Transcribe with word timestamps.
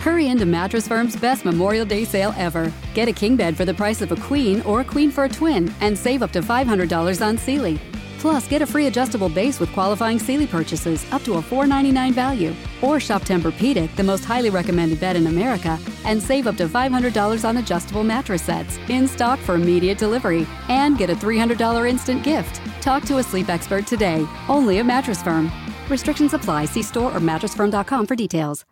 Hurry 0.00 0.28
into 0.28 0.46
Mattress 0.46 0.88
Firm's 0.88 1.14
best 1.14 1.44
Memorial 1.44 1.84
Day 1.84 2.06
sale 2.06 2.32
ever. 2.38 2.72
Get 2.94 3.06
a 3.08 3.12
king 3.12 3.36
bed 3.36 3.54
for 3.54 3.66
the 3.66 3.74
price 3.74 4.00
of 4.00 4.10
a 4.10 4.16
queen 4.16 4.62
or 4.62 4.80
a 4.80 4.84
queen 4.84 5.10
for 5.10 5.24
a 5.24 5.28
twin 5.28 5.70
and 5.82 5.96
save 5.96 6.22
up 6.22 6.30
to 6.32 6.40
$500 6.40 7.26
on 7.26 7.36
Sealy. 7.36 7.78
Plus, 8.18 8.48
get 8.48 8.62
a 8.62 8.66
free 8.66 8.86
adjustable 8.86 9.28
base 9.28 9.60
with 9.60 9.70
qualifying 9.74 10.18
Sealy 10.18 10.46
purchases 10.46 11.04
up 11.12 11.22
to 11.24 11.34
a 11.34 11.42
499 11.42 12.14
value. 12.14 12.54
Or 12.80 12.98
shop 12.98 13.22
Tempur-Pedic, 13.22 13.94
the 13.94 14.02
most 14.02 14.24
highly 14.24 14.48
recommended 14.48 15.00
bed 15.00 15.16
in 15.16 15.26
America, 15.26 15.78
and 16.06 16.22
save 16.22 16.46
up 16.46 16.56
to 16.56 16.66
$500 16.66 17.46
on 17.46 17.58
adjustable 17.58 18.04
mattress 18.04 18.42
sets 18.42 18.78
in 18.88 19.06
stock 19.06 19.38
for 19.38 19.54
immediate 19.54 19.98
delivery. 19.98 20.46
And 20.68 20.96
get 20.96 21.10
a 21.10 21.14
$300 21.14 21.88
instant 21.88 22.22
gift. 22.22 22.62
Talk 22.80 23.04
to 23.04 23.18
a 23.18 23.22
sleep 23.22 23.50
expert 23.50 23.86
today, 23.86 24.26
only 24.48 24.78
at 24.78 24.86
Mattress 24.86 25.22
Firm. 25.22 25.52
Restrictions 25.90 26.32
apply. 26.32 26.66
See 26.66 26.82
store 26.82 27.14
or 27.14 27.20
mattressfirm.com 27.20 28.06
for 28.06 28.16
details. 28.16 28.64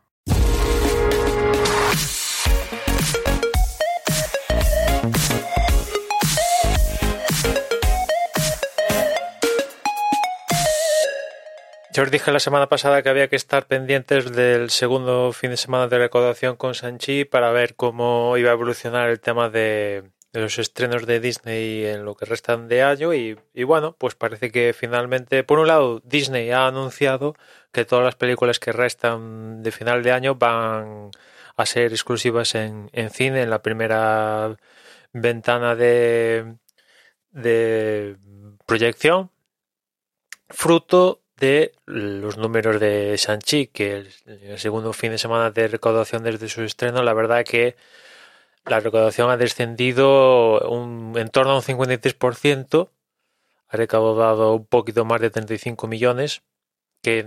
Yo 11.99 12.05
os 12.05 12.13
dije 12.13 12.31
la 12.31 12.39
semana 12.39 12.69
pasada 12.69 13.03
que 13.03 13.09
había 13.09 13.27
que 13.27 13.35
estar 13.35 13.67
pendientes 13.67 14.31
del 14.31 14.71
segundo 14.71 15.33
fin 15.33 15.51
de 15.51 15.57
semana 15.57 15.89
de 15.89 15.99
recaudación 15.99 16.55
con 16.55 16.77
Sanchi 16.77 17.25
para 17.25 17.51
ver 17.51 17.75
cómo 17.75 18.37
iba 18.37 18.51
a 18.51 18.53
evolucionar 18.53 19.11
el 19.11 19.19
tema 19.19 19.51
de, 19.51 20.13
los 20.33 20.61
estrenos 20.61 21.07
de 21.07 21.19
Disney 21.19 21.87
en 21.87 22.05
lo 22.05 22.15
que 22.15 22.25
restan 22.25 22.69
de 22.69 22.85
año 22.85 23.15
y, 23.15 23.37
y, 23.53 23.65
bueno, 23.65 23.97
pues 23.99 24.15
parece 24.15 24.53
que 24.53 24.73
finalmente, 24.75 25.43
por 25.43 25.59
un 25.59 25.67
lado, 25.67 26.01
Disney 26.05 26.53
ha 26.53 26.69
anunciado 26.69 27.35
que 27.73 27.85
todas 27.85 28.05
las 28.05 28.15
películas 28.15 28.61
que 28.61 28.71
restan 28.71 29.65
de 29.65 29.73
final 29.73 30.05
de 30.05 30.13
año 30.13 30.37
van 30.37 31.11
a 31.57 31.67
ser 31.67 31.91
exclusivas 31.91 32.55
en, 32.55 32.91
en 32.93 33.11
cine 33.11 33.43
en 33.43 33.51
la 33.51 33.61
primera 33.61 34.57
ventana 35.13 35.75
de, 35.75 36.59
de 37.33 38.17
proyección, 38.67 39.33
fruto 40.49 41.23
de 41.39 41.73
los 41.87 42.37
números 42.37 42.81
de 42.81 43.17
Shang-Chi, 43.17 43.69
que 43.69 43.97
el, 43.97 44.13
el, 44.27 44.59
segundo 44.59 44.93
fin 44.93 45.11
de 45.13 45.19
semana 45.19 45.51
de 45.51 45.69
recaudación 45.69 46.23
desde 46.23 46.49
su 46.49 46.63
estreno, 46.63 47.03
la 47.03 47.15
verdad 47.15 47.45
que 47.45 47.77
la 48.65 48.81
recaudación 48.81 49.31
ha 49.31 49.37
descendido 49.37 50.61
un, 50.69 51.15
en 51.17 51.29
torno 51.31 51.53
a 51.53 51.57
un 51.57 51.63
53%, 51.63 52.91
ha 53.69 53.77
recaudado 53.77 54.55
un 54.55 54.67
poquito 54.67 55.05
más 55.05 55.21
de 55.21 55.31
35 55.31 55.87
millones, 55.87 56.43
que 57.03 57.25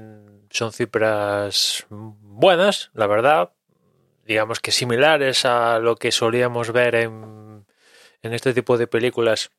son 0.50 0.72
cifras 0.73 1.86
buenas, 1.90 2.92
la 2.94 3.08
verdad, 3.08 3.52
digamos 4.25 4.59
que 4.59 4.72
similares 4.72 5.46
a 5.46 5.80
lo 5.80 5.96
que 5.96 6.12
solíamos 6.12 6.72
ver 6.72 6.96
en, 6.96 7.66
en 8.22 8.34
este 8.34 8.53
tipo 8.53 8.78
de 8.78 8.88
películas 8.88 9.52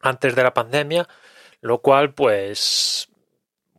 antes 0.00 0.34
de 0.34 0.42
la 0.42 0.54
pandemia, 0.54 1.08
lo 1.60 1.80
cual 1.80 2.14
pues 2.14 3.08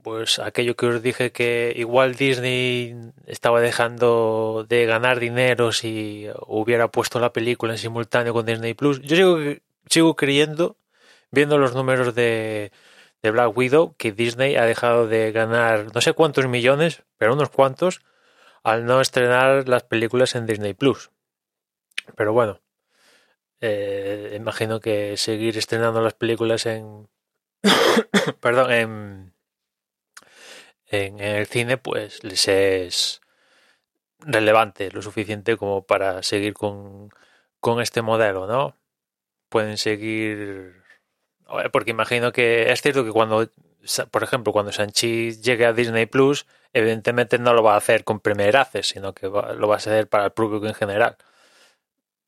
pues 0.06 0.38
aquello 0.38 0.76
que 0.76 0.86
os 0.86 1.02
dije 1.02 1.32
que 1.32 1.74
igual 1.76 2.14
Disney 2.14 2.96
estaba 3.26 3.60
dejando 3.60 4.64
de 4.70 4.86
ganar 4.86 5.20
dinero 5.20 5.72
si 5.72 6.28
hubiera 6.46 6.90
puesto 6.90 7.20
la 7.20 7.34
película 7.34 7.74
en 7.74 7.80
simultáneo 7.80 8.32
con 8.32 8.46
Disney 8.46 8.76
Plus. 8.76 9.02
Yo 9.02 9.16
sigo, 9.16 9.40
sigo 9.90 10.16
creyendo, 10.16 10.78
viendo 11.32 11.58
los 11.58 11.74
números 11.74 12.14
de, 12.14 12.72
de 13.24 13.32
Black 13.32 13.58
Widow, 13.58 13.96
que 13.98 14.12
Disney 14.12 14.56
ha 14.58 14.66
dejado 14.66 15.08
de 15.08 15.32
ganar 15.32 15.88
no 15.96 16.02
sé 16.02 16.14
cuántos 16.14 16.48
millones, 16.48 17.02
pero 17.18 17.34
unos 17.34 17.50
cuantos, 17.50 18.04
al 18.62 18.86
no 18.86 19.02
estrenar 19.02 19.68
las 19.68 19.86
películas 19.86 20.36
en 20.36 20.46
Disney 20.46 20.76
Plus. 20.76 21.10
Pero 22.16 22.32
bueno, 22.32 22.62
eh, 23.60 24.36
imagino 24.38 24.80
que 24.80 25.18
seguir 25.18 25.58
estrenando 25.58 26.00
las 26.02 26.14
películas 26.14 26.68
en. 26.68 27.10
perdón, 28.40 28.72
en 28.72 29.35
en 31.04 31.20
el 31.20 31.48
cine, 31.48 31.78
pues 31.78 32.24
les 32.24 32.48
es 32.48 33.22
relevante 34.20 34.92
lo 34.92 35.02
suficiente 35.02 35.58
como 35.58 35.86
para 35.86 36.24
seguir 36.24 36.54
con, 36.54 37.10
con 37.60 37.82
este 37.82 38.02
modelo, 38.02 38.48
¿no? 38.48 38.76
Pueden 39.50 39.78
seguir. 39.78 40.84
Porque 41.72 41.92
imagino 41.92 42.32
que 42.32 42.72
es 42.72 42.82
cierto 42.82 43.06
que 43.06 43.12
cuando, 43.12 43.50
por 44.12 44.24
ejemplo, 44.24 44.54
cuando 44.54 44.72
Sanchi 44.72 45.32
llegue 45.42 45.66
a 45.66 45.74
Disney 45.74 46.08
Plus, 46.08 46.48
evidentemente 46.74 47.38
no 47.40 47.54
lo 47.54 47.64
va 47.64 47.76
a 47.76 47.78
hacer 47.78 48.04
con 48.04 48.20
Premier 48.20 48.58
Access, 48.58 48.88
sino 48.88 49.14
que 49.14 49.28
va, 49.28 49.54
lo 49.54 49.68
va 49.68 49.76
a 49.76 49.78
hacer 49.78 50.08
para 50.10 50.26
el 50.26 50.32
público 50.32 50.68
en 50.68 50.74
general. 50.74 51.18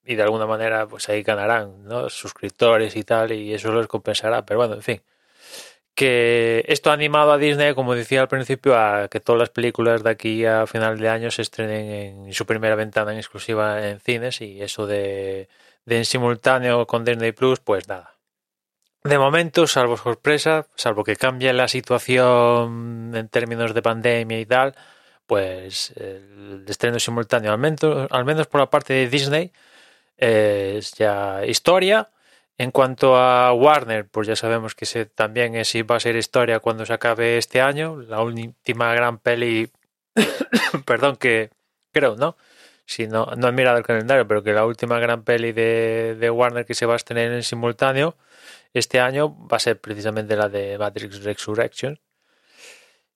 Y 0.05 0.15
de 0.15 0.23
alguna 0.23 0.45
manera, 0.47 0.87
pues 0.87 1.09
ahí 1.09 1.23
ganarán, 1.23 1.83
¿no? 1.85 2.09
Suscriptores 2.09 2.95
y 2.95 3.03
tal, 3.03 3.31
y 3.33 3.53
eso 3.53 3.73
les 3.73 3.87
compensará. 3.87 4.45
Pero 4.45 4.59
bueno, 4.59 4.75
en 4.75 4.83
fin 4.83 5.01
que 5.97 6.63
esto 6.67 6.91
ha 6.91 6.93
animado 6.93 7.31
a 7.31 7.39
Disney, 7.39 7.73
como 7.73 7.95
decía 7.95 8.21
al 8.21 8.27
principio, 8.27 8.77
a 8.77 9.07
que 9.07 9.19
todas 9.19 9.39
las 9.39 9.49
películas 9.49 10.03
de 10.03 10.11
aquí 10.11 10.45
a 10.45 10.67
final 10.67 10.99
de 10.99 11.09
año 11.09 11.31
se 11.31 11.41
estrenen 11.41 12.27
en 12.27 12.33
su 12.33 12.45
primera 12.45 12.75
ventana 12.75 13.13
en 13.13 13.17
exclusiva 13.17 13.83
en 13.89 13.99
cines 13.99 14.39
y 14.41 14.61
eso 14.61 14.85
de, 14.85 15.49
de 15.85 15.97
en 15.97 16.05
simultáneo 16.05 16.85
con 16.85 17.03
Disney 17.03 17.31
Plus, 17.31 17.59
pues 17.61 17.87
nada. 17.87 18.13
De 19.03 19.17
momento, 19.17 19.65
salvo 19.65 19.97
sorpresa, 19.97 20.67
salvo 20.75 21.03
que 21.03 21.15
cambie 21.15 21.51
la 21.51 21.67
situación 21.67 23.11
en 23.15 23.27
términos 23.29 23.73
de 23.73 23.81
pandemia 23.81 24.39
y 24.39 24.45
tal, 24.45 24.75
pues 25.25 25.93
el 25.95 26.63
estreno 26.67 26.99
simultáneo, 26.99 27.51
al 27.51 27.57
menos, 27.57 28.07
al 28.11 28.23
menos 28.23 28.45
por 28.45 28.61
la 28.61 28.69
parte 28.69 28.93
de 28.93 29.09
Disney, 29.09 29.51
es 30.15 30.93
ya 30.93 31.43
historia 31.43 32.11
en 32.57 32.71
cuanto 32.71 33.17
a 33.17 33.53
Warner, 33.53 34.07
pues 34.07 34.27
ya 34.27 34.35
sabemos 34.35 34.73
que 34.75 34.85
se, 34.85 35.05
también 35.05 35.55
es, 35.55 35.73
va 35.89 35.97
a 35.97 35.99
ser 35.99 36.15
historia 36.15 36.59
cuando 36.59 36.85
se 36.85 36.93
acabe 36.93 37.37
este 37.37 37.61
año. 37.61 37.97
La 38.01 38.21
última 38.21 38.93
gran 38.95 39.19
peli, 39.19 39.71
perdón, 40.85 41.17
que 41.17 41.51
creo, 41.91 42.15
¿no? 42.15 42.35
Si 42.85 43.07
no, 43.07 43.27
no 43.37 43.47
he 43.49 43.51
mirado 43.51 43.77
el 43.77 43.83
calendario, 43.85 44.27
pero 44.27 44.43
que 44.43 44.53
la 44.53 44.65
última 44.65 44.99
gran 44.99 45.23
peli 45.23 45.51
de, 45.51 46.15
de 46.19 46.29
Warner 46.31 46.65
que 46.65 46.73
se 46.73 46.85
va 46.85 46.93
a 46.93 46.97
estrenar 46.97 47.31
en 47.31 47.43
simultáneo 47.43 48.15
este 48.73 48.99
año 48.99 49.35
va 49.47 49.57
a 49.57 49.59
ser 49.59 49.79
precisamente 49.79 50.35
la 50.35 50.49
de 50.49 50.77
Matrix 50.77 51.23
Resurrection. 51.23 51.99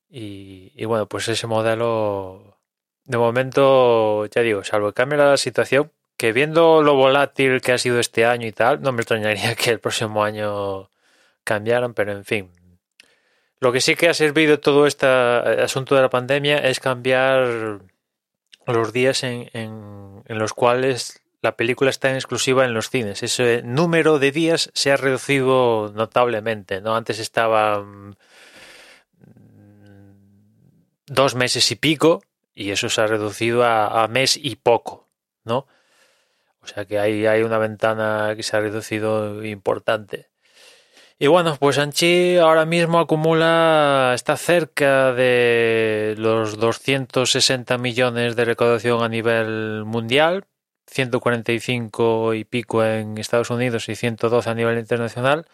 Y, 0.10 0.72
y 0.76 0.86
bueno, 0.86 1.08
pues 1.08 1.28
ese 1.30 1.48
modelo, 1.48 2.60
de 3.06 3.18
momento, 3.18 4.26
ya 4.28 4.42
digo, 4.42 4.64
salvo 4.64 4.88
que 4.90 4.94
cambie 4.96 5.18
la 5.18 5.38
situación, 5.38 5.92
que 6.22 6.34
viendo 6.34 6.84
lo 6.84 6.94
volátil 6.94 7.62
que 7.62 7.72
ha 7.72 7.80
sido 7.80 8.00
este 8.00 8.26
año 8.26 8.46
y 8.46 8.52
tal, 8.52 8.80
no 8.84 8.92
me 8.92 9.02
extrañaría 9.02 9.56
que 9.60 9.72
el 9.72 9.80
próximo 9.80 10.24
año 10.24 10.92
cambiaran, 11.44 11.96
pero 11.96 12.12
en 12.12 12.26
fin. 12.26 12.52
Lo 13.60 13.72
que 13.72 13.82
sí 13.82 13.96
que 13.96 14.08
ha 14.08 14.14
servido 14.14 14.60
todo 14.60 14.86
este 14.86 15.08
asunto 15.08 15.96
de 15.96 16.02
la 16.02 16.12
pandemia 16.12 16.60
es 16.60 16.80
cambiar 16.80 17.80
los 18.68 18.94
días 18.94 19.24
en, 19.24 20.24
los 20.28 20.54
cuales 20.54 21.24
la 21.42 21.56
película 21.58 21.90
está 21.90 22.12
en 22.12 22.18
exclusiva 22.18 22.66
en 22.66 22.76
los 22.76 22.92
cines. 22.92 23.24
Ese 23.24 23.64
número 23.64 24.20
de 24.20 24.32
días 24.32 24.70
se 24.76 24.92
ha 24.92 24.98
reducido 24.98 25.92
notablemente, 25.96 26.82
¿no? 26.82 26.96
Antes 26.96 27.18
estaba 27.18 27.84
dos 31.08 31.34
meses 31.34 31.72
y 31.72 31.76
pico 31.78 32.22
y 32.54 32.70
eso 32.70 32.90
se 32.90 33.02
ha 33.02 33.08
reducido 33.08 33.66
a 33.66 34.08
mes 34.08 34.38
y 34.38 34.56
poco, 34.58 35.10
¿no? 35.44 35.66
O 36.64 36.68
sea 36.68 36.86
que 36.86 37.00
ahí 37.00 37.26
hay 37.26 37.44
una 37.44 37.58
ventana 37.58 38.34
que 38.36 38.44
se 38.44 38.56
ha 38.56 38.60
reducido 38.60 39.44
importante. 39.44 40.30
Y 41.22 41.28
bueno, 41.28 41.56
pues 41.60 41.78
Anchi 41.78 42.38
ahora 42.38 42.66
mismo 42.66 43.00
acumula, 43.00 44.14
está 44.16 44.38
cerca 44.38 45.14
de 45.14 46.16
los 46.18 46.58
260 46.58 47.78
millones 47.78 48.36
de 48.36 48.46
recaudación 48.46 49.04
a 49.04 49.08
nivel 49.08 49.84
mundial, 49.86 50.46
145 50.88 52.34
y 52.34 52.44
pico 52.44 52.84
en 52.84 53.20
Estados 53.20 53.52
Unidos 53.52 53.88
y 53.90 53.96
112 53.96 54.50
a 54.50 54.56
nivel 54.56 54.80
internacional. 54.80 55.46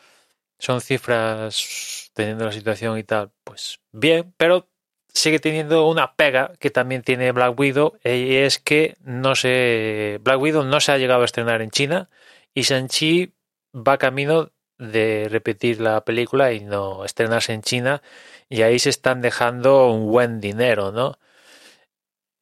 Son 0.58 0.80
cifras, 0.80 2.12
teniendo 2.14 2.46
la 2.46 2.54
situación 2.54 2.98
y 2.98 3.04
tal, 3.04 3.32
pues 3.44 3.82
bien, 3.92 4.34
pero 4.38 4.70
sigue 5.18 5.40
teniendo 5.40 5.88
una 5.88 6.14
pega 6.14 6.54
que 6.60 6.70
también 6.70 7.02
tiene 7.02 7.32
Black 7.32 7.60
Widow 7.60 7.98
y 8.04 8.36
es 8.36 8.60
que 8.60 8.98
no 9.04 9.36
se 9.36 10.20
Black 10.22 10.40
Widow 10.40 10.64
no 10.64 10.80
se 10.80 10.92
ha 10.92 10.98
llegado 11.00 11.24
a 11.24 11.26
estrenar 11.26 11.62
en 11.64 11.72
China 11.72 12.10
y 12.54 12.62
Shang-Chi 12.62 13.34
va 13.74 13.98
camino 13.98 14.52
de 14.78 15.28
repetir 15.30 15.82
la 15.82 16.02
película 16.06 16.54
y 16.54 16.60
no 16.60 17.04
estrenarse 17.04 17.54
en 17.54 17.64
China 17.64 18.04
y 18.48 18.62
ahí 18.62 18.78
se 18.78 18.92
están 18.92 19.22
dejando 19.22 19.90
un 19.92 20.08
buen 20.12 20.40
dinero, 20.40 20.92
¿no? 20.92 21.18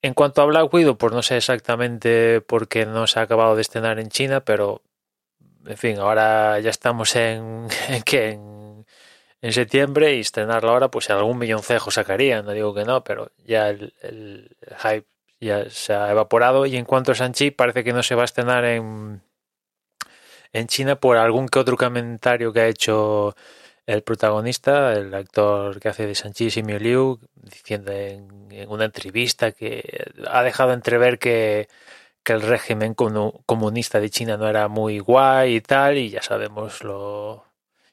En 0.02 0.14
cuanto 0.14 0.42
a 0.42 0.46
Black 0.46 0.72
Widow, 0.72 0.98
pues 0.98 1.14
no 1.14 1.24
sé 1.24 1.38
exactamente 1.38 2.42
por 2.42 2.68
qué 2.68 2.86
no 2.86 3.08
se 3.08 3.20
ha 3.20 3.24
acabado 3.24 3.56
de 3.56 3.62
estrenar 3.62 4.00
en 4.00 4.10
China, 4.10 4.42
pero 4.42 4.82
en 5.66 5.78
fin, 5.78 5.98
ahora 5.98 6.60
ya 6.60 6.70
estamos 6.70 7.16
en, 7.16 7.68
en, 7.88 8.04
en 8.12 8.55
en 9.42 9.54
septiembre 9.54 10.16
y 10.16 10.22
estrenarlo 10.22 10.72
ahora, 10.72 10.90
pues 10.90 11.10
algún 11.10 11.38
milloncejo 11.38 11.92
sacaría, 11.92 12.42
no 12.42 12.52
digo 12.52 12.74
que 12.74 12.84
no, 12.84 13.04
pero 13.04 13.32
ya 13.46 13.70
el, 13.70 13.94
hype 14.82 15.08
ya 15.40 15.70
se 15.70 15.94
ha 15.94 16.12
evaporado. 16.12 16.66
Y 16.66 16.78
en 16.78 16.86
cuanto 16.86 17.12
a 17.12 17.16
Sanchi, 17.16 17.52
parece 17.52 17.84
que 17.84 17.94
no 17.94 18.04
se 18.04 18.16
va 18.16 18.24
a 18.24 18.26
estrenar 18.26 18.66
en, 18.66 19.22
en 20.54 20.68
China 20.68 21.00
por 21.00 21.18
algún 21.18 21.48
que 21.48 21.60
otro 21.60 21.78
comentario 21.78 22.54
que 22.54 22.62
ha 22.62 22.68
hecho 22.68 23.36
el 23.86 24.02
protagonista, 24.04 24.94
el 24.94 25.14
actor 25.14 25.80
que 25.80 25.90
hace 25.90 26.08
de 26.08 26.16
Sanchi 26.16 26.50
Simio 26.50 26.80
Liu, 26.80 27.20
diciendo 27.36 27.92
en, 27.92 28.48
en, 28.52 28.70
una 28.70 28.86
entrevista 28.86 29.52
que 29.52 30.06
ha 30.28 30.42
dejado 30.44 30.74
entrever 30.74 31.20
que, 31.20 31.68
que 32.24 32.34
el 32.34 32.42
régimen 32.42 32.96
comunista 32.96 34.00
de 34.00 34.10
China 34.10 34.38
no 34.38 34.48
era 34.50 34.68
muy 34.68 35.00
guay 35.00 35.58
y 35.58 35.62
tal, 35.62 35.98
y 35.98 36.10
ya 36.10 36.24
sabemos 36.24 36.84
lo, 36.84 37.45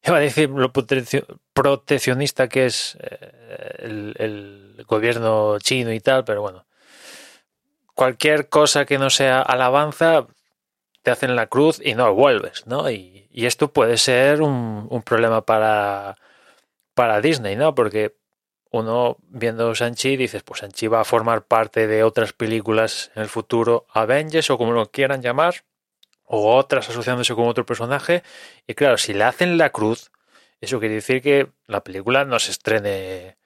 iba 0.07 0.17
a 0.17 0.21
decir 0.21 0.51
lo 0.51 0.73
proteccionista 0.73 2.49
que 2.49 2.67
es 2.67 2.99
eh, 3.01 3.77
el, 3.79 4.85
gobierno 4.87 5.59
chino 5.61 5.93
y 5.93 6.01
tal, 6.01 6.25
pero 6.25 6.43
bueno, 6.43 6.67
cualquier 7.95 8.49
cosa 8.49 8.85
que 8.85 8.99
no 8.99 9.11
sea 9.11 9.41
alabanza 9.41 10.27
te 11.03 11.11
hacen 11.11 11.37
la 11.37 11.47
cruz 11.47 11.81
y 11.83 11.95
no 11.95 12.13
vuelves, 12.15 12.67
¿no? 12.67 12.91
Y, 12.91 13.21
esto 13.33 13.73
puede 13.73 13.97
ser 13.97 14.43
un, 14.43 14.87
un, 14.91 15.03
problema 15.03 15.41
para, 15.47 16.17
para 16.93 17.23
Disney, 17.23 17.57
¿no? 17.57 17.75
Porque 17.75 18.15
uno 18.71 19.17
viendo 19.29 19.75
Sanchi 19.75 20.17
dices, 20.17 20.43
pues 20.43 20.61
Sanchi 20.61 20.87
va 20.87 21.01
a 21.01 21.05
formar 21.05 21.45
parte 21.45 21.87
de 21.87 22.05
otras 22.05 22.35
películas 22.35 23.11
en 23.15 23.23
el 23.23 23.29
futuro, 23.29 23.87
Avengers 23.93 24.51
o 24.51 24.59
como 24.59 24.73
lo 24.73 24.91
quieran 24.91 25.23
llamar, 25.23 25.65
o 26.35 26.57
otras 26.57 26.89
asociándose 26.89 27.35
con 27.35 27.47
otro 27.47 27.67
personaje. 27.67 28.23
Y 28.67 28.73
claro, 28.73 28.97
si 28.97 29.13
le 29.13 29.25
hacen 29.25 29.59
la 29.59 29.69
cruz, 29.69 30.11
eso 30.63 30.81
quiere 30.81 30.95
decir 30.95 31.21
que 31.21 31.49
la 31.67 31.85
película 31.85 32.25
no 32.25 32.39
se 32.39 32.53
estrene 32.53 33.37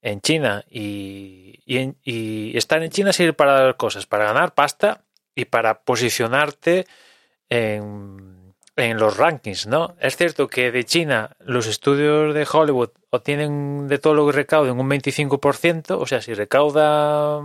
en 0.00 0.22
China. 0.22 0.64
Y, 0.70 1.60
y, 1.66 1.94
y 2.02 2.56
estar 2.56 2.82
en 2.82 2.90
China 2.90 3.12
sirve 3.12 3.34
para 3.34 3.60
dar 3.60 3.76
cosas, 3.76 4.06
para 4.06 4.24
ganar 4.24 4.54
pasta 4.54 5.04
y 5.34 5.44
para 5.44 5.82
posicionarte 5.82 6.86
en, 7.50 8.54
en 8.76 8.96
los 8.96 9.18
rankings, 9.18 9.66
¿no? 9.66 9.94
Es 10.00 10.16
cierto 10.16 10.48
que 10.48 10.72
de 10.72 10.84
China 10.84 11.36
los 11.40 11.66
estudios 11.66 12.32
de 12.32 12.48
Hollywood 12.50 12.88
obtienen 13.10 13.86
de 13.86 13.98
todo 13.98 14.14
lo 14.14 14.24
que 14.26 14.32
recauden 14.32 14.80
un 14.80 14.88
25%, 14.88 15.98
o 16.00 16.06
sea, 16.06 16.22
si 16.22 16.32
recauda 16.32 17.42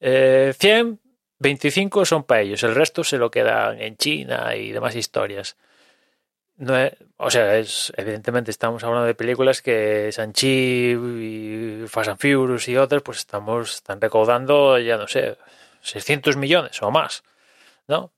eh, 0.00 0.52
100, 0.58 0.98
25 1.40 2.04
son 2.04 2.24
para 2.24 2.42
ellos, 2.42 2.62
el 2.64 2.74
resto 2.74 3.04
se 3.04 3.18
lo 3.18 3.30
quedan 3.30 3.80
en 3.80 3.96
China 3.96 4.54
y 4.56 4.72
demás 4.72 4.96
historias. 4.96 5.56
No 6.56 6.76
es, 6.76 6.92
o 7.18 7.30
sea, 7.30 7.56
es 7.56 7.92
evidentemente 7.96 8.50
estamos 8.50 8.82
hablando 8.82 9.06
de 9.06 9.14
películas 9.14 9.62
que 9.62 10.10
Sanchi 10.12 10.92
y 10.96 11.84
Fast 11.88 12.10
and 12.10 12.20
Furious 12.20 12.68
y 12.68 12.76
otras, 12.76 13.02
pues 13.02 13.18
estamos 13.18 13.76
están 13.76 14.00
recaudando, 14.00 14.78
ya 14.78 14.96
no 14.96 15.06
sé, 15.06 15.36
600 15.82 16.36
millones 16.36 16.82
o 16.82 16.90
más, 16.90 17.22
¿no? 17.86 18.12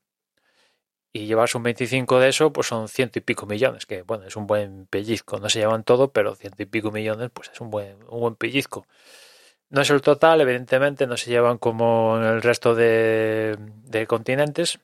Y 1.13 1.25
llevarse 1.25 1.57
un 1.57 1.63
25 1.63 2.19
de 2.19 2.29
eso, 2.29 2.53
pues 2.53 2.67
son 2.67 2.87
ciento 2.87 3.19
y 3.19 3.21
pico 3.21 3.45
millones, 3.45 3.85
que 3.85 4.01
bueno, 4.03 4.25
es 4.25 4.35
un 4.37 4.47
buen 4.47 4.87
pellizco. 4.87 5.39
No 5.39 5.49
se 5.49 5.59
llevan 5.59 5.83
todo, 5.83 6.11
pero 6.13 6.35
ciento 6.35 6.63
y 6.63 6.65
pico 6.65 6.89
millones, 6.91 7.29
pues 7.33 7.49
es 7.53 7.59
un 7.59 7.69
buen, 7.69 7.97
un 8.09 8.21
buen 8.21 8.35
pellizco. 8.35 8.87
No 9.71 9.81
es 9.81 9.89
el 9.89 10.01
total, 10.01 10.41
evidentemente, 10.41 11.07
no 11.07 11.17
se 11.17 11.31
llevan 11.31 11.57
como 11.57 12.17
en 12.17 12.23
el 12.23 12.41
resto 12.41 12.75
de, 12.75 13.57
de 13.85 14.05
continentes, 14.05 14.79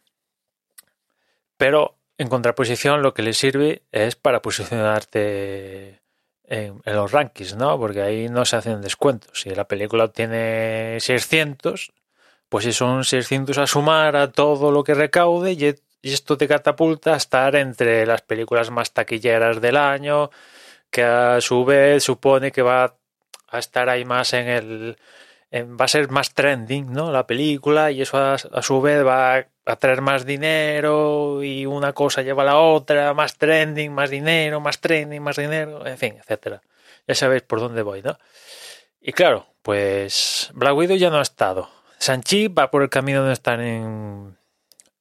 pero 1.58 1.98
en 2.18 2.30
contraposición 2.30 3.02
lo 3.02 3.14
que 3.14 3.22
le 3.22 3.34
sirve 3.34 3.84
es 3.92 4.16
para 4.16 4.42
posicionarte 4.42 6.02
en, 6.48 6.82
los 6.86 7.12
rankings, 7.12 7.56
¿no? 7.56 7.78
Porque 7.78 8.02
ahí 8.02 8.30
no 8.30 8.46
se 8.46 8.56
hacen 8.56 8.82
descuentos. 8.82 9.42
Si 9.42 9.50
la 9.52 9.68
película 9.68 10.08
tiene 10.08 10.98
600, 11.00 11.92
pues 12.50 12.66
si 12.66 12.72
son 12.74 13.04
600 13.04 13.58
a 13.58 13.68
sumar 13.68 14.16
a 14.16 14.32
todo 14.32 14.72
lo 14.72 14.84
que 14.84 14.94
recaude 14.94 15.54
y 15.54 16.12
esto 16.14 16.38
te 16.38 16.48
catapulta 16.48 17.14
a 17.14 17.18
estar 17.18 17.56
entre 17.56 18.06
las 18.06 18.22
películas 18.22 18.72
más 18.72 18.94
taquilleras 18.94 19.62
del 19.62 19.78
año, 19.78 20.32
que 20.90 21.04
a 21.04 21.42
su 21.42 21.66
vez 21.66 22.04
supone 22.04 22.52
que 22.52 22.62
va 22.62 22.96
a 23.50 23.60
estar 23.60 23.90
ahí 23.90 24.06
más 24.06 24.34
en 24.34 24.48
el... 24.48 24.98
Va 25.54 25.86
a 25.86 25.88
ser 25.88 26.10
más 26.10 26.34
trending, 26.34 26.92
¿no? 26.92 27.10
La 27.12 27.26
película 27.26 27.90
y 27.90 28.02
eso 28.02 28.18
a, 28.18 28.38
su 28.38 28.82
vez 28.82 29.06
va 29.06 29.46
a 29.66 29.76
traer 29.78 30.02
más 30.02 30.26
dinero 30.26 31.42
y 31.42 31.66
una 31.66 31.94
cosa 31.94 32.22
lleva 32.22 32.44
a 32.44 32.48
la 32.48 32.58
otra, 32.58 33.14
más 33.14 33.38
trending, 33.38 33.94
más 33.94 34.10
dinero, 34.10 34.60
más 34.60 34.82
trending, 34.82 35.22
más 35.22 35.38
dinero, 35.38 35.88
en 35.88 35.98
fin, 35.98 36.16
etcétera. 36.20 36.62
Ya 37.08 37.16
sabéis 37.16 37.44
por 37.44 37.62
dónde 37.62 37.82
voy, 37.82 38.02
¿no? 38.02 38.18
Y 39.00 39.14
claro, 39.14 39.48
pues 39.62 40.52
Black 40.54 40.76
Widow 40.76 40.98
ya 40.98 41.10
no 41.10 41.20
ha 41.20 41.22
estado. 41.22 41.70
Sanchi 41.98 42.50
va 42.50 42.70
por 42.70 42.84
el 42.84 42.90
camino 42.90 43.24
de 43.24 43.34
estar 43.34 43.62
en, 43.62 44.38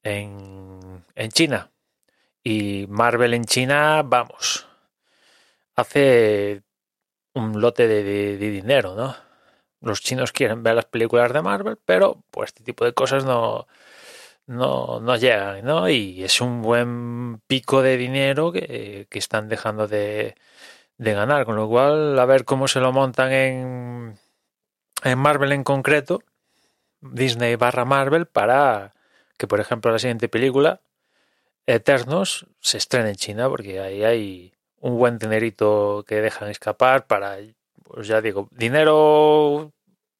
en, 0.03 1.03
en 1.13 1.31
China. 1.31 1.71
Y 2.41 2.85
Marvel 2.87 3.33
en 3.33 3.43
China, 3.43 4.01
vamos, 4.05 4.65
hace 5.75 6.63
un 7.37 7.61
lote 7.61 7.87
de, 7.87 8.37
dinero, 8.37 8.95
¿no? 8.95 9.15
Los 9.81 10.01
chinos 10.01 10.31
quieren 10.31 10.63
ver 10.63 10.75
las 10.75 10.85
películas 10.85 11.31
de 11.33 11.41
Marvel, 11.41 11.77
pero 11.85 12.23
pues 12.31 12.49
este 12.49 12.63
tipo 12.63 12.85
de 12.85 12.93
cosas 12.93 13.25
no, 13.25 13.67
no, 14.47 14.99
no 14.99 15.15
llegan, 15.17 15.63
¿no? 15.65 15.89
Y 15.89 16.23
es 16.23 16.41
un 16.41 16.61
buen 16.61 17.39
pico 17.47 17.81
de 17.81 17.97
dinero 17.97 18.51
que, 18.51 19.07
que 19.09 19.19
están 19.19 19.49
dejando 19.49 19.87
de, 19.87 20.35
de, 20.97 21.13
ganar, 21.13 21.45
con 21.45 21.55
lo 21.55 21.67
cual 21.69 22.17
a 22.19 22.25
ver 22.25 22.45
cómo 22.45 22.67
se 22.67 22.79
lo 22.79 22.91
montan 22.91 23.31
en, 23.31 24.19
en 25.03 25.19
Marvel 25.19 25.51
en 25.51 25.63
concreto, 25.63 26.23
Disney 27.01 27.55
barra 27.55 27.85
Marvel, 27.85 28.25
para 28.25 28.93
que, 29.37 29.47
por 29.47 29.59
ejemplo, 29.59 29.91
la 29.91 29.99
siguiente 29.99 30.29
película, 30.29 30.81
Eternos, 31.67 32.47
se 32.61 32.77
estrene 32.77 33.09
en 33.09 33.15
China, 33.15 33.49
porque 33.49 33.79
ahí 33.79 34.03
hay 34.03 34.53
un 34.79 34.97
buen 34.97 35.17
dinerito 35.17 36.03
que 36.07 36.21
dejan 36.21 36.49
escapar 36.49 37.07
para, 37.07 37.37
pues 37.83 38.07
ya 38.07 38.21
digo, 38.21 38.47
dinero 38.51 39.71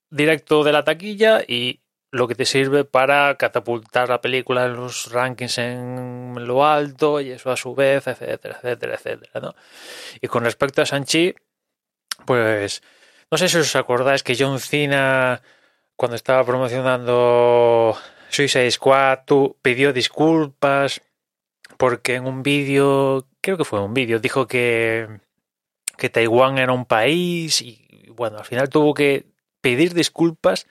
directo 0.09 0.63
de 0.63 0.71
la 0.71 0.83
taquilla 0.83 1.41
y 1.47 1.81
lo 2.11 2.27
que 2.27 2.35
te 2.35 2.45
sirve 2.45 2.85
para 2.85 3.35
catapultar 3.35 4.09
la 4.09 4.21
película 4.21 4.65
en 4.65 4.75
los 4.75 5.11
rankings 5.11 5.57
en 5.57 6.47
lo 6.47 6.65
alto 6.65 7.19
y 7.19 7.31
eso 7.31 7.51
a 7.51 7.57
su 7.57 7.75
vez, 7.75 8.07
etcétera, 8.07 8.57
etcétera, 8.61 8.95
etcétera, 8.95 9.39
¿no? 9.41 9.55
Y 10.21 10.27
con 10.27 10.43
respecto 10.43 10.81
a 10.81 10.85
Sanchi, 10.85 11.35
pues 12.25 12.81
no 13.29 13.37
sé 13.37 13.49
si 13.49 13.57
os 13.57 13.75
acordáis 13.75 14.23
que 14.23 14.35
John 14.39 14.59
Cena 14.59 15.41
cuando 15.95 16.15
estaba 16.15 16.45
promocionando 16.45 17.97
Suicide 18.29 18.71
Squad 18.71 19.19
tú 19.25 19.57
pidió 19.61 19.91
disculpas 19.91 21.01
porque 21.77 22.15
en 22.15 22.25
un 22.25 22.43
vídeo, 22.43 23.27
creo 23.47 23.57
que 23.57 23.63
fue 23.63 23.79
un 23.79 23.93
vídeo, 23.93 24.19
dijo 24.19 24.45
que, 24.45 25.07
que 25.97 26.09
Taiwán 26.09 26.57
era 26.57 26.73
un 26.73 26.83
país 26.83 27.61
y 27.61 28.05
bueno, 28.09 28.39
al 28.39 28.43
final 28.43 28.67
tuvo 28.67 28.93
que 28.93 29.25
pedir 29.61 29.93
disculpas 29.93 30.67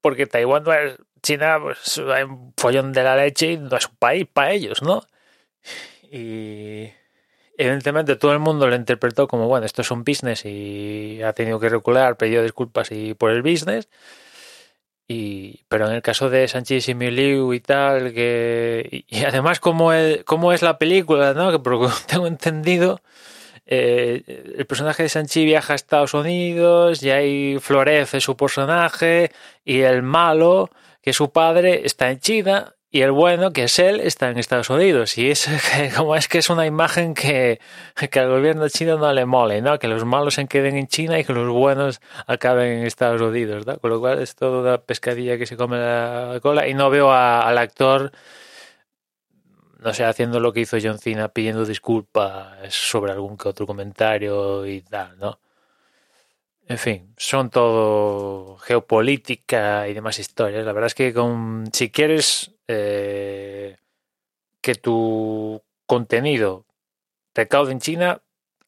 porque 0.00 0.26
Taiwán 0.26 0.64
no 0.64 0.72
es 0.72 0.98
China, 1.22 1.60
pues 1.62 1.96
hay 2.12 2.24
un 2.24 2.52
follón 2.56 2.92
de 2.92 3.04
la 3.04 3.16
leche 3.16 3.52
y 3.52 3.56
no 3.56 3.76
es 3.76 3.86
un 3.86 3.94
país 4.00 4.26
para 4.26 4.50
ellos, 4.50 4.82
¿no? 4.82 5.04
Y 6.10 6.90
evidentemente 7.56 8.16
todo 8.16 8.32
el 8.32 8.40
mundo 8.40 8.66
lo 8.66 8.74
interpretó 8.74 9.28
como, 9.28 9.46
bueno, 9.46 9.64
esto 9.64 9.82
es 9.82 9.92
un 9.92 10.02
business 10.02 10.44
y 10.44 11.22
ha 11.22 11.34
tenido 11.34 11.60
que 11.60 11.68
recular, 11.68 12.16
pidió 12.16 12.42
disculpas 12.42 12.90
y 12.90 13.14
por 13.14 13.30
el 13.30 13.42
business. 13.42 13.88
Y, 15.10 15.64
pero 15.68 15.88
en 15.88 15.94
el 15.94 16.02
caso 16.02 16.28
de 16.28 16.46
Sánchez 16.48 16.90
y 16.90 16.94
Miliu 16.94 17.54
y 17.54 17.60
tal, 17.60 18.12
que, 18.12 19.04
y, 19.08 19.24
además 19.24 19.58
como, 19.58 19.94
el, 19.94 20.24
como 20.24 20.52
es 20.52 20.60
la 20.60 20.78
película, 20.78 21.32
¿no? 21.32 21.50
Que 21.50 21.58
por 21.58 21.72
lo 21.72 21.88
que 21.88 21.94
tengo 22.06 22.26
entendido, 22.26 23.00
eh, 23.66 24.22
el 24.58 24.66
personaje 24.66 25.04
de 25.04 25.08
Sanchi 25.08 25.44
viaja 25.46 25.72
a 25.72 25.76
Estados 25.76 26.12
Unidos 26.14 27.02
y 27.02 27.10
ahí 27.10 27.58
florece 27.58 28.20
su 28.20 28.36
personaje 28.36 29.32
y 29.64 29.80
el 29.80 30.02
malo, 30.02 30.70
que 31.02 31.14
su 31.14 31.30
padre, 31.30 31.86
está 31.86 32.10
en 32.10 32.20
China 32.20 32.74
y 32.90 33.02
el 33.02 33.12
bueno, 33.12 33.52
que 33.52 33.64
es 33.64 33.78
él, 33.78 34.00
está 34.00 34.30
en 34.30 34.38
Estados 34.38 34.70
Unidos. 34.70 35.18
Y 35.18 35.30
es 35.30 35.48
como 35.96 36.16
es 36.16 36.28
que 36.28 36.38
es 36.38 36.48
una 36.50 36.66
imagen 36.66 37.14
que, 37.14 37.60
que 38.10 38.20
al 38.20 38.30
gobierno 38.30 38.68
chino 38.68 38.96
no 38.96 39.12
le 39.12 39.26
mole, 39.26 39.60
¿no? 39.60 39.78
Que 39.78 39.88
los 39.88 40.04
malos 40.04 40.34
se 40.34 40.46
queden 40.46 40.76
en 40.76 40.86
China 40.88 41.18
y 41.18 41.24
que 41.24 41.32
los 41.34 41.50
buenos 41.52 42.00
acaben 42.26 42.78
en 42.78 42.86
Estados 42.86 43.20
Unidos, 43.20 43.66
¿no? 43.66 43.78
Con 43.78 43.90
lo 43.90 44.00
cual 44.00 44.20
es 44.22 44.34
toda 44.36 44.60
una 44.60 44.78
pescadilla 44.78 45.36
que 45.38 45.46
se 45.46 45.56
come 45.56 45.78
la 45.78 46.38
cola 46.42 46.66
y 46.66 46.74
no 46.74 46.88
veo 46.90 47.10
a, 47.10 47.42
al 47.46 47.58
actor 47.58 48.12
no 49.78 49.94
sé, 49.94 50.04
haciendo 50.04 50.40
lo 50.40 50.52
que 50.52 50.60
hizo 50.60 50.76
John 50.82 50.98
Cena, 50.98 51.28
pidiendo 51.28 51.64
disculpas 51.64 52.74
sobre 52.74 53.12
algún 53.12 53.36
que 53.36 53.48
otro 53.48 53.66
comentario 53.66 54.66
y 54.66 54.82
tal, 54.82 55.18
¿no? 55.18 55.40
En 56.66 56.78
fin, 56.78 57.14
son 57.16 57.48
todo 57.50 58.58
geopolítica 58.58 59.88
y 59.88 59.94
demás 59.94 60.18
historias. 60.18 60.66
La 60.66 60.72
verdad 60.72 60.88
es 60.88 60.94
que 60.94 61.14
con, 61.14 61.70
si 61.72 61.90
quieres 61.90 62.57
eh, 62.68 63.76
que 64.62 64.74
tu 64.74 65.62
contenido 65.86 66.66
recaude 67.34 67.72
en 67.72 67.80
China, 67.80 68.22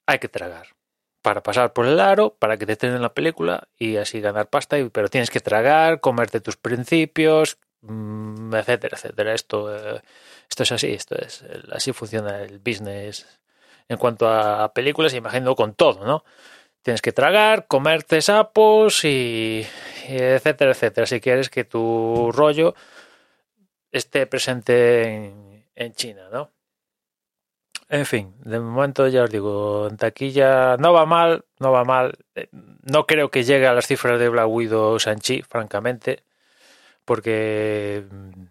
hay 0.07 0.19
que 0.19 0.29
tragar. 0.29 0.69
para 1.23 1.43
pasar 1.43 1.75
por 1.75 1.87
el 1.87 2.01
aro, 2.01 2.35
para 2.39 2.57
que 2.57 2.65
te 2.65 2.73
estrenen 2.73 3.03
la 3.03 3.13
película 3.13 3.69
y 3.77 3.99
así 3.99 4.21
ganar 4.23 4.49
pasta, 4.49 4.79
pero 4.91 5.09
tienes 5.11 5.31
que 5.31 5.41
tragar, 5.41 6.01
comerte 6.01 6.41
tus 6.41 6.57
principios, 6.57 7.59
mm, 7.83 8.55
etcétera, 8.55 8.97
etcétera. 8.97 9.35
Esto, 9.35 9.77
eh, 9.77 10.01
esto 10.49 10.63
es 10.63 10.73
así, 10.73 10.93
esto 10.93 11.17
es 11.17 11.45
así 11.73 11.93
funciona 11.93 12.41
el 12.43 12.59
business 12.59 13.27
en 13.89 13.99
cuanto 13.99 14.29
a 14.31 14.73
películas, 14.73 15.13
imagino 15.15 15.55
con 15.57 15.75
todo, 15.75 16.07
¿no? 16.07 16.25
Tienes 16.83 17.03
que 17.03 17.13
tragar, 17.13 17.67
comerte 17.67 18.23
sapos 18.23 19.05
y, 19.05 19.67
etcétera, 20.09 20.71
etcétera. 20.71 21.07
Si 21.07 21.21
quieres 21.21 21.51
que 21.51 21.65
tu 21.65 22.31
rollo 22.33 22.75
esté 23.93 24.27
presente 24.27 25.03
en, 25.03 25.65
en 25.75 25.93
China, 25.95 26.29
¿no? 26.33 26.51
En 27.89 28.07
fin, 28.07 28.35
de 28.45 28.61
momento 28.61 29.09
ya 29.09 29.25
os 29.25 29.31
digo, 29.31 29.89
en 29.91 29.97
taquilla 29.97 30.77
no 30.77 30.93
va 30.93 31.07
mal, 31.07 31.45
no 31.59 31.73
va 31.73 31.85
mal. 31.85 32.19
Eh, 32.37 32.49
no 32.53 33.07
creo 33.07 33.31
que 33.31 33.43
llegue 33.43 33.67
a 33.67 33.75
las 33.75 33.87
cifras 33.89 34.19
de 34.21 34.29
Black 34.29 34.49
Widow 34.49 35.01
Sanchi, 35.01 35.43
francamente, 35.43 36.23
porque 37.05 38.05
mm, 38.09 38.43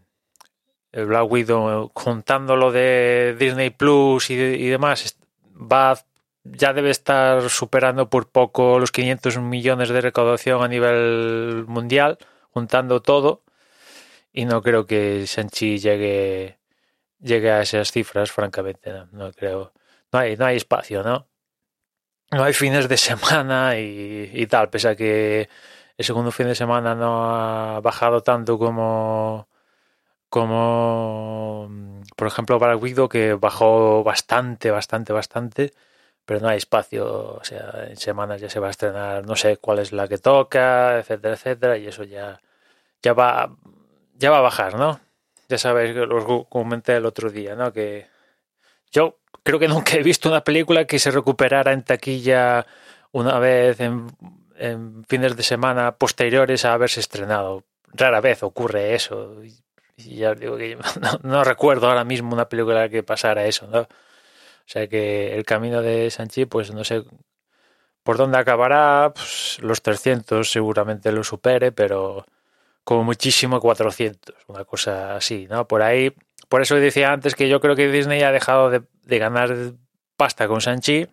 el 0.92 1.06
Black 1.06 1.32
Widow, 1.32 1.90
contándolo 1.94 2.72
de 2.72 3.36
Disney 3.40 3.70
Plus 3.70 4.30
y, 4.30 4.34
y 4.34 4.68
demás, 4.68 5.18
va 5.56 5.96
ya 6.44 6.74
debe 6.74 6.90
estar 6.90 7.50
superando 7.50 8.10
por 8.10 8.30
poco 8.30 8.80
los 8.80 8.92
500 8.92 9.38
millones 9.40 9.90
de 9.90 10.02
recaudación 10.02 10.64
a 10.64 10.68
nivel 10.68 11.66
mundial, 11.68 12.18
juntando 12.52 13.02
todo. 13.02 13.42
Y 14.32 14.46
no 14.46 14.62
creo 14.62 14.86
que 14.86 15.26
Sanchi 15.28 15.80
llegue 15.80 16.60
llegue 17.20 17.52
a 17.52 17.62
esas 17.62 17.92
cifras, 17.92 18.32
francamente, 18.32 18.92
no, 19.12 19.32
creo. 19.34 19.74
No 20.12 20.20
hay, 20.20 20.38
no 20.38 20.46
hay 20.46 20.58
espacio, 20.58 21.04
¿no? 21.04 21.28
No 22.32 22.44
hay 22.44 22.54
fines 22.54 22.88
de 22.88 22.98
semana 22.98 23.78
y, 23.80 24.46
tal, 24.48 24.70
pese 24.70 24.90
a 24.90 24.96
que 24.96 25.50
el 25.98 26.06
segundo 26.06 26.32
fin 26.32 26.48
de 26.48 26.56
semana 26.56 26.96
no 26.96 27.26
ha 27.26 27.80
bajado 27.82 28.22
tanto 28.22 28.58
como 28.58 29.48
como 30.30 31.70
por 32.16 32.28
ejemplo 32.28 32.60
para 32.60 32.76
Guido 32.76 33.10
que 33.10 33.34
bajó 33.34 34.04
bastante, 34.04 34.72
bastante, 34.72 35.14
bastante, 35.14 35.74
pero 36.26 36.40
no 36.42 36.50
hay 36.50 36.58
espacio, 36.58 37.36
o 37.38 37.44
sea, 37.44 37.88
en 37.90 37.98
semanas 37.98 38.42
ya 38.42 38.50
se 38.50 38.60
va 38.60 38.68
a 38.68 38.72
estrenar, 38.72 39.26
no 39.26 39.36
sé 39.36 39.58
cuál 39.58 39.80
es 39.80 39.92
la 39.94 40.08
que 40.08 40.20
toca, 40.20 41.00
etcétera, 41.00 41.36
etcétera, 41.36 41.78
y 41.78 41.88
eso 41.88 42.04
ya 42.04 42.40
ya 43.04 43.14
va 43.14 43.56
ya 44.20 44.30
va 44.30 44.38
a 44.38 44.42
bajar, 44.42 44.76
¿no? 44.76 45.00
ya 45.50 45.58
sabéis 45.58 45.94
que 45.94 46.06
lo 46.06 46.46
comenté 46.46 46.96
el 46.96 47.06
otro 47.06 47.32
día, 47.32 47.56
¿no? 47.56 47.74
Que 47.74 48.08
yo 48.92 49.20
creo 49.44 49.60
que 49.60 49.68
nunca 49.68 49.98
he 49.98 50.04
visto 50.04 50.30
una 50.30 50.44
película 50.44 50.86
que 50.86 51.00
se 51.00 51.12
recuperara 51.12 51.74
en 51.74 51.84
taquilla 51.84 52.66
una 53.12 53.40
vez 53.40 53.80
en, 53.82 54.08
fines 55.08 55.36
de 55.36 55.44
semana 55.44 55.96
posteriores 55.98 56.66
a 56.66 56.74
haberse 56.74 57.00
estrenado. 57.00 57.64
Rara 57.94 58.22
vez 58.22 58.44
ocurre 58.44 58.94
eso. 58.94 59.42
Y 59.98 60.18
ya 60.18 60.32
os 60.32 60.40
digo 60.40 60.58
que 60.58 60.78
no, 61.24 61.44
recuerdo 61.44 61.88
ahora 61.90 62.04
mismo 62.04 62.34
una 62.34 62.48
película 62.48 62.90
que 62.90 63.04
pasara 63.04 63.46
eso, 63.46 63.68
¿no? 63.68 63.82
O 63.82 64.72
sea 64.72 64.88
que 64.88 65.36
el 65.36 65.46
camino 65.46 65.82
de 65.82 66.12
Sanchi, 66.12 66.46
pues 66.46 66.72
no 66.74 66.84
sé 66.84 67.04
por 68.04 68.18
dónde 68.18 68.38
acabará. 68.38 69.12
Pues 69.16 69.58
los 69.62 69.82
300 69.82 70.52
seguramente 70.52 71.12
lo 71.12 71.24
supere, 71.24 71.72
pero 71.72 72.26
como 72.90 73.04
muchísimo 73.04 73.60
400, 73.60 74.36
una 74.48 74.66
cosa 74.66 75.16
así, 75.16 75.46
¿no? 75.48 75.68
Por 75.68 75.84
ahí, 75.84 76.12
por 76.48 76.64
eso 76.64 76.74
decía 76.74 77.14
antes 77.14 77.36
que 77.36 77.48
yo 77.48 77.62
creo 77.62 77.76
que 77.76 77.88
Disney 77.88 78.24
ha 78.24 78.32
dejado 78.32 78.72
de, 78.72 79.20
ganar 79.20 79.56
pasta 80.18 80.48
con 80.48 80.60
Sanchi 80.60 81.08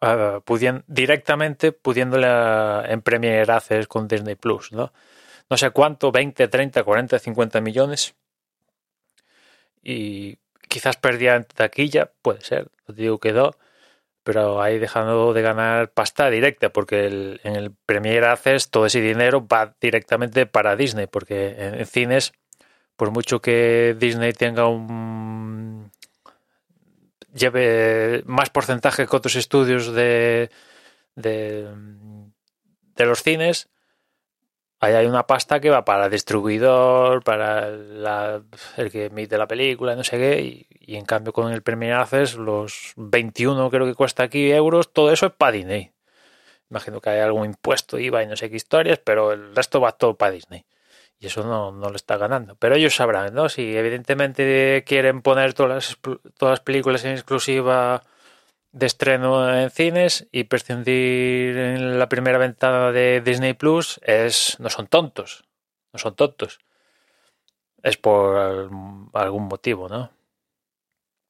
uh, 0.00 0.80
directamente 0.86 1.72
pudiéndole 1.72 2.28
en 2.92 3.02
Premier 3.02 3.50
Access 3.50 3.88
con 3.88 4.06
Disney 4.06 4.36
Plus, 4.36 4.70
¿no? 4.70 4.92
No 5.50 5.56
sé 5.56 5.70
cuánto, 5.70 6.12
20, 6.12 6.46
30, 6.46 6.84
40, 6.84 7.18
50 7.18 7.60
millones. 7.60 8.14
Y 9.82 10.38
quizás 10.68 10.96
perdía 10.96 11.34
en 11.34 11.42
taquilla, 11.42 12.12
puede 12.22 12.42
ser, 12.42 12.68
no 12.86 12.94
digo 12.94 13.18
que 13.18 13.32
no, 13.32 13.50
pero 14.28 14.60
ahí 14.60 14.78
dejando 14.78 15.32
de 15.32 15.40
ganar 15.40 15.90
pasta 15.90 16.28
directa, 16.28 16.68
porque 16.68 17.06
en 17.42 17.56
el 17.56 17.72
Premier 17.86 18.24
Access 18.24 18.68
todo 18.68 18.84
ese 18.84 19.00
dinero 19.00 19.48
va 19.48 19.74
directamente 19.80 20.44
para 20.44 20.76
Disney, 20.76 21.06
porque 21.06 21.54
en, 21.56 21.86
cines, 21.86 22.34
por 22.94 23.10
mucho 23.10 23.40
que 23.40 23.96
Disney 23.98 24.34
tenga 24.34 24.66
un 24.66 25.90
lleve 27.32 28.22
más 28.26 28.50
porcentaje 28.50 29.06
que 29.06 29.16
otros 29.16 29.34
estudios 29.34 29.94
de, 29.94 30.50
de, 31.14 31.66
de 32.96 33.06
los 33.06 33.22
cines, 33.22 33.70
ahí 34.80 34.94
hay 34.94 35.06
una 35.06 35.26
pasta 35.26 35.60
que 35.60 35.70
va 35.70 35.84
para 35.84 36.06
el 36.06 36.10
distribuidor, 36.10 37.22
para 37.22 37.68
el 37.68 38.90
que 38.90 39.06
emite 39.06 39.38
la 39.38 39.46
película, 39.46 39.96
no 39.96 40.04
sé 40.04 40.18
qué, 40.18 40.66
y, 40.80 40.96
en 40.96 41.04
cambio 41.04 41.32
con 41.32 41.52
el 41.52 41.62
Premier 41.62 41.94
Access, 41.94 42.36
los 42.36 42.92
21 42.96 43.70
creo 43.70 43.86
que 43.86 43.94
cuesta 43.94 44.24
aquí 44.24 44.50
euros, 44.52 44.92
todo 44.92 45.12
eso 45.12 45.26
es 45.26 45.32
para 45.32 45.52
Disney. 45.52 45.92
Imagino 46.70 47.00
que 47.00 47.10
hay 47.10 47.20
algún 47.20 47.46
impuesto, 47.46 47.98
IVA 47.98 48.22
y 48.22 48.26
no 48.26 48.36
sé 48.36 48.50
qué 48.50 48.56
historias, 48.56 49.00
pero 49.02 49.32
el 49.32 49.54
resto 49.54 49.80
va 49.80 49.92
todo 49.92 50.16
para 50.16 50.32
Disney. 50.32 50.66
Y 51.18 51.26
eso 51.26 51.42
no, 51.42 51.72
no 51.72 51.88
lo 51.90 51.96
está 51.96 52.16
ganando. 52.16 52.54
Pero 52.56 52.76
ellos 52.76 52.94
sabrán, 52.94 53.34
¿no? 53.34 53.48
Si 53.48 53.76
evidentemente 53.76 54.84
quieren 54.86 55.22
poner 55.22 55.54
todas 55.54 55.72
las, 55.74 55.98
todas 56.36 56.52
las 56.52 56.60
películas 56.60 57.04
en 57.04 57.12
exclusiva 57.12 58.04
de 58.72 58.86
estreno 58.86 59.52
en 59.54 59.70
cines 59.70 60.28
y 60.32 60.44
prescindir 60.44 61.56
en 61.56 61.98
la 61.98 62.08
primera 62.08 62.38
ventana 62.38 62.92
de 62.92 63.20
Disney 63.20 63.54
Plus 63.54 64.00
es 64.02 64.56
no 64.60 64.70
son 64.70 64.86
tontos, 64.86 65.44
no 65.92 65.98
son 65.98 66.14
tontos. 66.14 66.58
Es 67.82 67.96
por 67.96 68.36
algún 69.14 69.44
motivo, 69.48 69.88
¿no? 69.88 70.10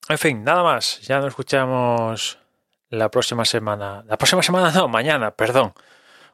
En 0.09 0.19
fin, 0.19 0.43
nada 0.43 0.63
más. 0.63 1.01
Ya 1.03 1.19
nos 1.19 1.29
escuchamos 1.29 2.39
la 2.89 3.11
próxima 3.11 3.45
semana. 3.45 4.03
La 4.07 4.17
próxima 4.17 4.43
semana 4.43 4.73
no, 4.73 4.89
mañana, 4.89 5.33
perdón. 5.33 5.75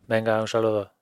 Venga, 0.06 0.40
un 0.40 0.48
saludo. 0.48 0.93